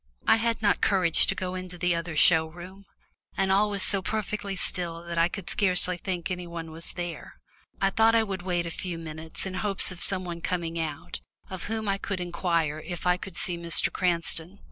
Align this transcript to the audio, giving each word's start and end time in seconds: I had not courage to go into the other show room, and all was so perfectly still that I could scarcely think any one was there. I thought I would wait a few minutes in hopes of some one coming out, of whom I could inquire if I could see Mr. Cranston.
I 0.25 0.37
had 0.37 0.63
not 0.63 0.81
courage 0.81 1.27
to 1.27 1.35
go 1.35 1.53
into 1.53 1.77
the 1.77 1.93
other 1.93 2.15
show 2.15 2.47
room, 2.47 2.87
and 3.37 3.51
all 3.51 3.69
was 3.69 3.83
so 3.83 4.01
perfectly 4.01 4.55
still 4.55 5.03
that 5.03 5.19
I 5.19 5.27
could 5.27 5.47
scarcely 5.47 5.95
think 5.95 6.31
any 6.31 6.47
one 6.47 6.71
was 6.71 6.93
there. 6.93 7.35
I 7.79 7.91
thought 7.91 8.15
I 8.15 8.23
would 8.23 8.41
wait 8.41 8.65
a 8.65 8.71
few 8.71 8.97
minutes 8.97 9.45
in 9.45 9.53
hopes 9.53 9.91
of 9.91 10.01
some 10.01 10.25
one 10.25 10.41
coming 10.41 10.79
out, 10.79 11.21
of 11.51 11.65
whom 11.65 11.87
I 11.87 11.99
could 11.99 12.19
inquire 12.19 12.79
if 12.79 13.05
I 13.05 13.15
could 13.17 13.35
see 13.37 13.59
Mr. 13.59 13.93
Cranston. 13.93 14.57